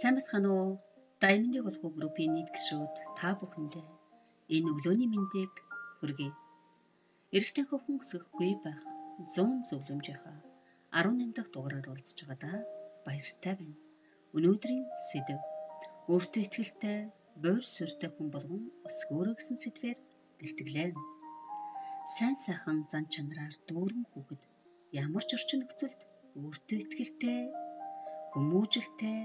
[0.00, 0.70] Сайн байна уу?
[1.22, 3.86] Даймондыг болгоо группийн нийт гишүүд та бүхэндээ
[4.54, 5.54] энэ өглөөний мэндийг
[5.98, 6.30] хүргэе.
[7.36, 8.80] Эрэгтэй хөхөн өсөхгүй байх
[9.36, 10.38] 100 зөвлөмжийнхаа
[11.00, 12.56] 18 дахь дугаараар уулзж байгаадаа
[13.06, 13.76] баяртай байна.
[14.36, 15.40] Өнөөдрийн сэдэв
[16.12, 16.98] өөртөө ихтэй
[17.42, 19.98] боор сүртэй хүн болгон өсгөөрөө гэсэн сэдвээр
[20.38, 20.90] бэлтгэлээ.
[22.14, 24.42] Сайн сайхан зан чанараар дүүрэн хүүхэд
[25.02, 26.00] ямар ч орчин нөхцөлд
[26.40, 27.40] өөртөө ихтэй
[28.32, 29.18] хүмүүжлтэй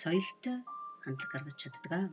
[0.00, 0.56] соёлтой
[1.02, 2.10] хандлага гаргаж чаддаг.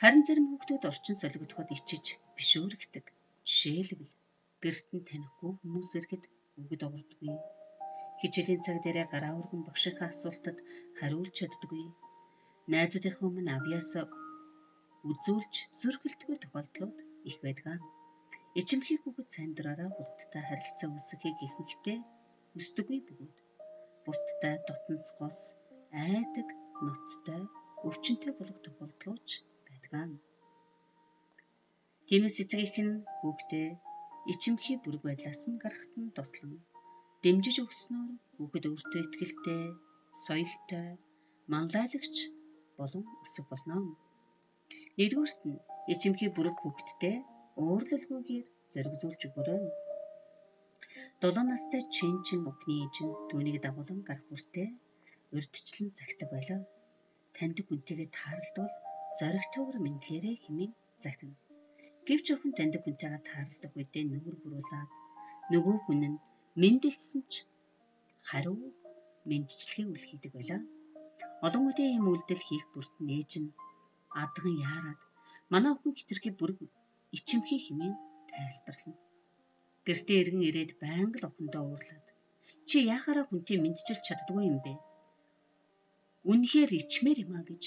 [0.00, 3.04] Харин зарим хүүхдүүд орчин солигдоход ичиж бишүүрэгдэг.
[3.48, 4.12] Жишээлбэл
[4.62, 6.24] гэрт нь танихгүй хүмүүс ирэхэд
[6.60, 7.34] өгд огдгүй.
[8.20, 10.58] Хичээлийн цаг дээрээ гараа өргөн багшийнхаа асуултад
[10.98, 11.84] хариулж чаддаггүй.
[12.72, 14.04] Найзуудынхаа өмнө авьяасаа
[15.10, 17.80] үзүүлж зөргөлтгүй тохиолдлууд их байдаг.
[18.60, 21.98] Ичимхий хүүхэд сайн дураараа бусдтай харилцаа үүсгэхийг ихэнхдээ
[22.52, 23.36] хүсдэггүй бөгөөд
[24.04, 25.38] бусдтай дотносгоос
[25.92, 26.48] айдаг
[26.86, 27.42] ноцтой
[27.86, 29.28] өвчнөд болох тохиолдлууч
[29.66, 30.10] байдаг.
[32.06, 33.68] Тиймээс эцгийнх нь хүүхдээ
[34.32, 36.52] ичимхий бүрэг байдлаас нь гарахт нь туслан
[37.22, 39.62] дэмжиж өгснөөр хүүхэд өөртөө ихтэй,
[40.24, 40.88] соёлтой,
[41.52, 42.16] манлайлагч
[42.78, 43.76] болон өсөх болно.
[44.96, 47.16] Нэгдүгüрт нь ичимхий бүрэг хүүхэдтэй
[47.60, 49.64] уурлалгүйгээр зэрэг зүүлж өгөөрэй.
[51.22, 54.68] 7 настай чин чин өхний ээж нь түүнийг дагуулan гарах хүртээ
[55.36, 56.60] урдчлан захидаг байлаа.
[57.36, 58.74] Таньдаг хүнтэйгээ тааралдвал
[59.18, 60.72] зоригтойгоор мэдлээрээ хэмээн
[61.04, 61.36] захина.
[62.06, 64.90] Гэвч өхөн таньдаг хүнтэйгээ тааралдах үедээ нүгэр бүрүүлээд
[65.52, 66.20] нөгөө хүн нь
[66.60, 67.34] мэндэлсэн ч
[68.28, 68.56] хариу
[69.28, 70.60] мэндчлэгээ үл хийдэг байлаа.
[71.46, 73.54] Олон үедээ ийм үйлдэл хийх бүрт нээж нь
[74.22, 75.00] адган яарад
[75.52, 76.58] манай өхөн хитрхи бүрг
[77.16, 77.94] ичимхий хэмээн
[78.30, 78.98] тайлбарлана.
[79.86, 82.06] Гэртээ иргэн ирээд байнга л охиндоо уурлаад
[82.68, 84.72] чи яхаараа хүнтэй мэдчилж чаддгүй юм бэ?
[86.30, 87.62] Үнэхээр ичмээр юм а гэж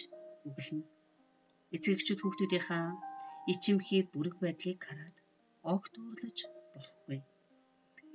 [0.48, 0.86] үгэлнэ.
[1.76, 2.86] Эцэгчүүд хүүхдүүдийнхаа
[3.52, 5.18] ичимхий бүрэг байдлыг хараад
[5.74, 6.38] огт уурлаж
[6.74, 7.20] болохгүй.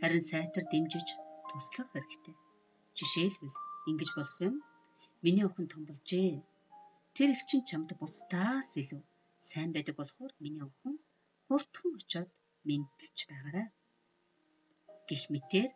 [0.00, 1.08] Харин сайтар дэмжиж
[1.48, 2.36] туслах хэрэгтэй.
[2.96, 3.56] Жишээлбэл
[3.90, 4.54] ингэж болох юм.
[5.24, 6.40] Миний охин том болжээ.
[7.14, 9.02] Тэр их чинь чамд бусдаас илүү
[9.48, 10.96] сайн байдаг болохоор миний охин
[11.46, 12.30] хурдхан очоод
[12.66, 13.68] мэдтэлж байгаарай.
[15.08, 15.70] Гэх мэтээр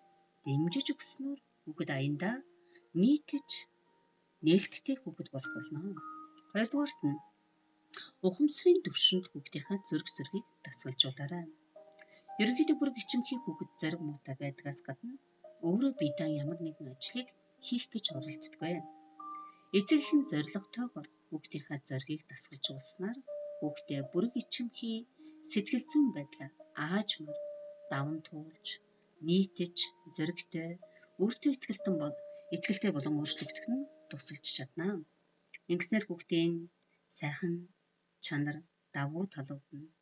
[0.44, 2.36] дэмжиж өгснөөр хүүхэд аяндаа
[3.00, 3.52] нийтж
[4.46, 5.80] нээлттэй хүүхэд болох болно.
[6.52, 7.22] Хоёрдугаарт нь
[8.26, 11.46] ухамсарын төвшөнд хүүхдийнхээ зөрг зөргийг дасгалжуулаарай.
[12.40, 15.14] Ерөнхийдөө бүр гिचмхий хүүхэд зэрэг муутай байдгаас гадна
[15.66, 17.28] өөрөө биедээ ямар нэгэн ажлыг
[17.66, 18.74] хийх гэж оролддоггүй.
[19.78, 23.18] Эцэг эхэн зоригтойгоор хүүхдийнхээ зоригийг дасгалжуулснаар
[23.60, 24.98] хүүхдээ бүр гिचмхий
[25.50, 26.52] сэтгэл зүйн байдлаар
[26.86, 27.38] аажмар
[27.92, 28.66] даван туулж
[29.26, 29.76] нийтэж
[30.14, 30.70] зэрэгтэй
[31.22, 32.16] өөртөө ихтгэлтэн бод
[32.54, 34.86] ихтгэлтэй болон өөрчлөгдөх нь тусалж чадна.
[35.72, 36.54] Ингэснээр хүүхдийн
[37.18, 37.54] сайхан
[38.26, 38.56] чанар
[38.96, 39.92] давуу талууд нь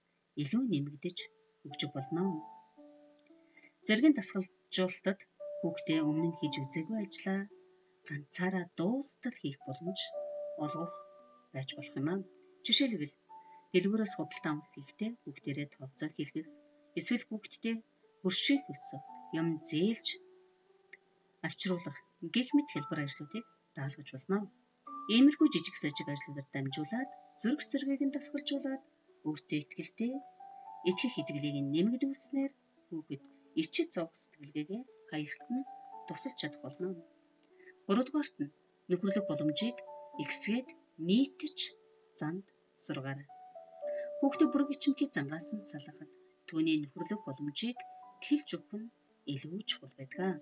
[0.43, 1.19] илүү нэмэгдэж
[1.63, 2.25] хөгжих болно.
[3.87, 5.21] Зэргийн дасгалжуулалтад
[5.61, 7.41] хүүхдээ өмнө нь хийж үзээгүй ажлаа
[8.09, 10.01] ганцаараа дуустал хийх боломж
[10.65, 10.95] олгох
[11.53, 12.21] байж болох юм аа.
[12.65, 13.15] Жишээлбэл
[13.73, 16.49] дэлгүүрээс худалдаа авах хийхдээ хүүхдэрээ тооцоо хийлгэх
[16.99, 17.77] эсвэл хүүхдтэй
[18.21, 19.03] хөршийг өсөх
[19.41, 20.07] юм зээлж
[21.47, 21.97] авчруулах
[22.35, 23.45] гих мэт хэлбэр ажлуудыг
[23.77, 24.39] даалгаж болно.
[25.15, 27.11] Иймэрхүү жижиг сажиг ажлуудаар дамжуулаад
[27.41, 28.83] зүрх зэргийг нь дасгалжуулаад
[29.29, 30.13] өөртөө ихтэй
[30.91, 32.53] итгэх итгэлийг нэмэгдүүлснээр
[32.89, 33.25] хүүхэд
[33.63, 35.69] ичид зовх сэтгэлгээгээ хаягт нь
[36.07, 36.89] тусалж чадах болно.
[37.87, 38.55] Гуравдугаарт нь
[38.91, 39.79] нөхөрлөх боломжийг
[40.23, 40.69] ихсгээд
[41.09, 41.59] нийтж
[42.21, 42.47] занд
[42.85, 43.29] сургаарай.
[44.21, 46.11] Хүүхдээ бүрэг ичимхий зангаас нь салгахад
[46.49, 47.79] түүний нөхөрлөх боломжийг
[48.23, 48.93] тэлж өгөх нь
[49.33, 50.39] илүү чухал байдаг.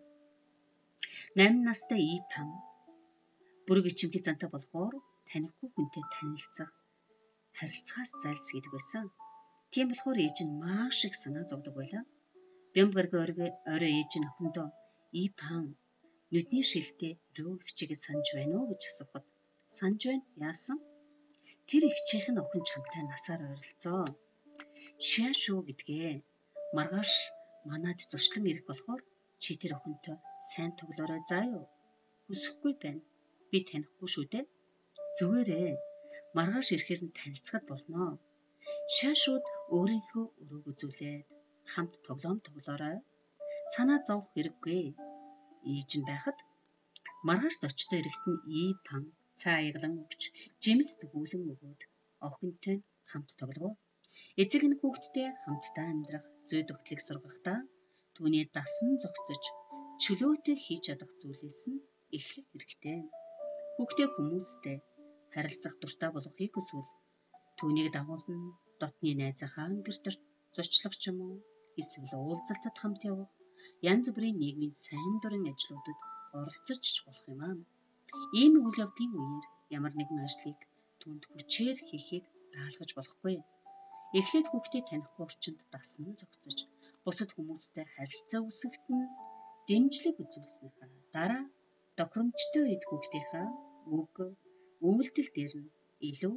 [1.37, 2.49] 8 настай Ив там
[3.69, 4.95] бүрэг ичимхий зантай болохоор
[5.29, 6.71] танихгүй хүнтэй танилцах,
[7.59, 9.05] харилцахаас зайлсхийдэг байсан.
[9.73, 12.05] Тийм болохоор ээж нь маш их санаа зовдөг байлаа.
[12.75, 13.13] Бямгарг
[13.73, 14.29] орой ээж нь
[15.23, 15.65] Ив там
[16.33, 19.25] нүдний шилтээ рүү хичээгээ санаж байна уу гэж асуухад
[19.79, 20.25] санаж байна.
[20.49, 20.79] Яасан?
[21.69, 24.05] Тэр ихчийнх нь охин чамтай насаар ойролцоо.
[25.09, 26.15] Шиа шүү гэдгээ.
[26.77, 27.13] Маргааш
[27.69, 29.01] манад зуршлан ирэх болохоор
[29.43, 30.17] чи тэр охинтой
[30.51, 31.65] сайн тоглоорой заа юу.
[32.27, 33.03] Хүсэхгүй байна.
[33.51, 34.45] Би танихгүй шүү дээ.
[35.17, 35.71] Зүгээрээ
[36.37, 38.03] маргааш ирэхээр нь танилцахад болно.
[38.97, 39.47] Шаашууд
[39.77, 41.27] өөрийнхөө өрөөг үзүүлээд
[41.73, 42.97] хамт тоглоом тоглоорой.
[43.73, 44.83] Санаа зовх хэрэггүй.
[45.73, 46.39] Ээж нь байхад
[47.27, 49.05] маргааш зочдоо ирэхэд нь ий пан
[49.41, 50.23] цаа яглан өгч
[50.63, 51.81] жимэд тгүүлэн өгөөд
[52.29, 52.77] охинтой
[53.11, 53.75] хамт тоглов.
[54.43, 57.59] Эцэг нь хүүхдтэй хамтдаа амьдрах зүй тогтлыг сургахдаа
[58.15, 59.43] түүний дасан зогцож
[60.03, 61.85] чөлөөтэй хийж чадах зүйлээс нь
[62.17, 62.99] эхлэх хэрэгтэй.
[63.79, 64.77] Хүүхдээ хүмүүстэй
[65.35, 66.91] харилцах дуртай болохыг хүсвэл
[67.59, 68.39] түүнийг дагуулна
[68.81, 69.97] дотны найзынхаа өндөр
[70.57, 71.37] зочлох ч юм уу
[71.81, 73.31] эсвэл уулзалтад хамт явах
[73.91, 75.99] янз бүрийн нийгмийн сайн дурын ажлуудад
[76.39, 77.57] оролцож ч болох юм аа.
[78.41, 79.47] Ийм үйл явдлын үеэр
[79.77, 80.61] ямар нэгэн ажлыг
[81.01, 82.25] түнд хүчээр хийхийг
[82.55, 83.37] даалгаж болохгүй.
[84.19, 86.59] Эхлээд хүүхдээ танихгүй орчинд дасан зогцож
[87.05, 89.07] бусад хүмүүстэй харилцаа үүсгэхэд нь
[89.69, 91.45] дэмжлэг үзүүлснийхаа дараа
[91.99, 93.47] тохиромжтой үед хүүхдийнхаа
[93.99, 94.15] үг,
[94.89, 95.73] үйлдэл дээр нь
[96.11, 96.35] илүү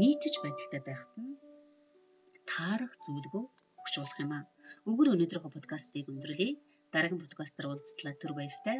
[0.00, 1.38] нийтж байдалтай байхад нь
[2.50, 3.44] таарах зүйлгүй
[3.80, 4.44] өгч болох юм аа.
[4.90, 6.50] Өгөр өнөөдрийнхөө подкастыг өндөрлөе.
[6.92, 8.78] Дараагийн подкастаар уулзтлаа түр баяртай.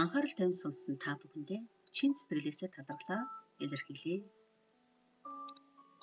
[0.00, 1.60] Анхаарал тавьсан сонссон та бүхэндээ
[1.96, 3.22] чин сэтгэлээсээ талархлаа
[3.64, 4.16] илэрхийлье.